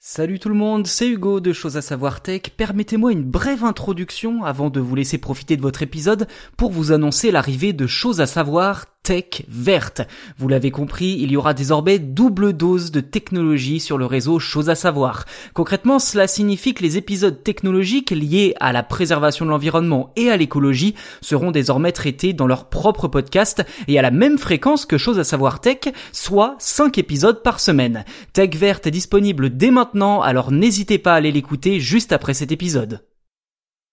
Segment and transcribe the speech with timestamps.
[0.00, 2.42] Salut tout le monde, c'est Hugo de Choses à savoir tech.
[2.56, 7.32] Permettez-moi une brève introduction avant de vous laisser profiter de votre épisode pour vous annoncer
[7.32, 10.02] l'arrivée de Choses à savoir tech verte.
[10.36, 14.68] Vous l'avez compris, il y aura désormais double dose de technologie sur le réseau Chose
[14.68, 15.24] à savoir.
[15.54, 20.36] Concrètement, cela signifie que les épisodes technologiques liés à la préservation de l'environnement et à
[20.36, 25.18] l'écologie seront désormais traités dans leur propre podcast et à la même fréquence que Chose
[25.18, 28.04] à savoir tech, soit 5 épisodes par semaine.
[28.34, 32.52] Tech verte est disponible dès maintenant, alors n'hésitez pas à aller l'écouter juste après cet
[32.52, 33.00] épisode.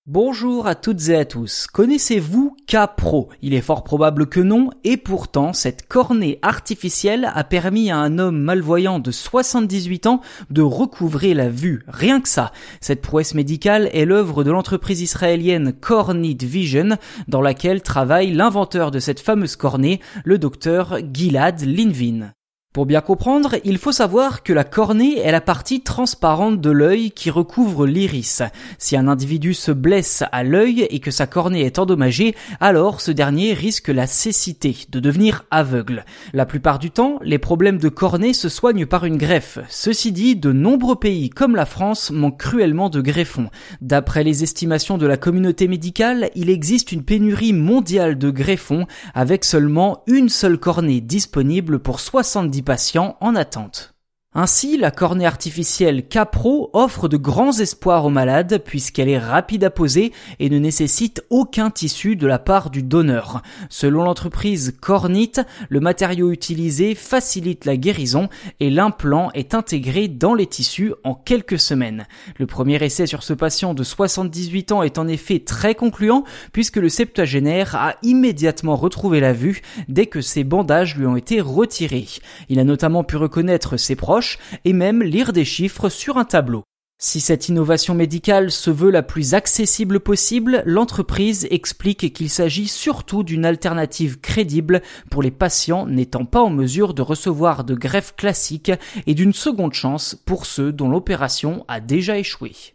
[0.07, 1.65] Bonjour à toutes et à tous.
[1.65, 3.29] Connaissez-vous K-Pro?
[3.41, 8.19] Il est fort probable que non, et pourtant, cette cornée artificielle a permis à un
[8.19, 11.83] homme malvoyant de 78 ans de recouvrer la vue.
[11.87, 12.51] Rien que ça.
[12.81, 18.99] Cette prouesse médicale est l'œuvre de l'entreprise israélienne Cornit Vision, dans laquelle travaille l'inventeur de
[18.99, 22.31] cette fameuse cornée, le docteur Gilad Linvin.
[22.75, 27.11] Pour bien comprendre, il faut savoir que la cornée est la partie transparente de l'œil
[27.11, 28.41] qui recouvre l'iris.
[28.79, 33.13] Si un individu se blesse à l'œil et que sa cornée est endommagée, alors ce
[33.13, 36.03] dernier risque la cécité, de devenir aveugle.
[36.33, 39.59] La plupart du temps, les problèmes de cornée se soignent par une greffe.
[39.69, 43.51] Ceci dit, de nombreux pays comme la France manquent cruellement de greffons.
[43.79, 49.45] D'après les estimations de la communauté médicale, il existe une pénurie mondiale de greffons avec
[49.45, 53.94] seulement une seule cornée disponible pour 70 patients en attente.
[54.37, 59.69] Ainsi, la cornée artificielle Capro offre de grands espoirs aux malades puisqu'elle est rapide à
[59.69, 63.41] poser et ne nécessite aucun tissu de la part du donneur.
[63.69, 65.31] Selon l'entreprise Cornit,
[65.69, 68.27] le matériau utilisé facilite la guérison
[68.59, 72.05] et l'implant est intégré dans les tissus en quelques semaines.
[72.37, 76.75] Le premier essai sur ce patient de 78 ans est en effet très concluant puisque
[76.75, 82.09] le septuagénaire a immédiatement retrouvé la vue dès que ses bandages lui ont été retirés.
[82.49, 84.24] Il a notamment pu reconnaître ses proches
[84.63, 86.63] et même lire des chiffres sur un tableau.
[86.97, 93.23] Si cette innovation médicale se veut la plus accessible possible, l'entreprise explique qu'il s'agit surtout
[93.23, 98.71] d'une alternative crédible pour les patients n'étant pas en mesure de recevoir de greffes classiques
[99.07, 102.74] et d'une seconde chance pour ceux dont l'opération a déjà échoué.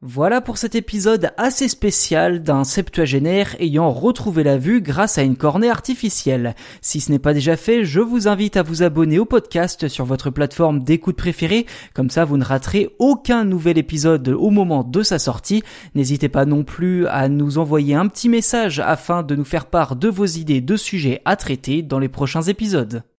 [0.00, 5.36] Voilà pour cet épisode assez spécial d'un septuagénaire ayant retrouvé la vue grâce à une
[5.36, 6.54] cornée artificielle.
[6.80, 10.04] Si ce n'est pas déjà fait, je vous invite à vous abonner au podcast sur
[10.04, 15.02] votre plateforme d'écoute préférée, comme ça vous ne raterez aucun nouvel épisode au moment de
[15.02, 15.64] sa sortie.
[15.96, 19.96] N'hésitez pas non plus à nous envoyer un petit message afin de nous faire part
[19.96, 23.02] de vos idées de sujets à traiter dans les prochains épisodes.